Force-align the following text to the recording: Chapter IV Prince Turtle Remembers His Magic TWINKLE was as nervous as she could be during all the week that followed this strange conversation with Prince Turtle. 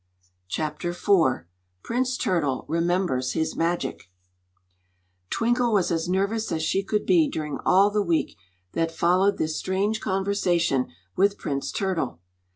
Chapter 0.47 0.89
IV 0.89 1.45
Prince 1.83 2.17
Turtle 2.17 2.65
Remembers 2.67 3.33
His 3.33 3.55
Magic 3.55 4.09
TWINKLE 5.29 5.71
was 5.71 5.91
as 5.91 6.09
nervous 6.09 6.51
as 6.51 6.63
she 6.63 6.81
could 6.83 7.05
be 7.05 7.29
during 7.29 7.59
all 7.67 7.91
the 7.91 8.01
week 8.01 8.35
that 8.71 8.91
followed 8.91 9.37
this 9.37 9.59
strange 9.59 10.01
conversation 10.01 10.87
with 11.15 11.37
Prince 11.37 11.71
Turtle. 11.71 12.19